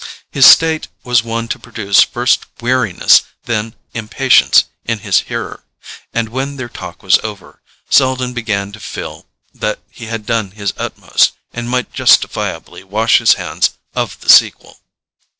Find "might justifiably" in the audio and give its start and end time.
11.69-12.83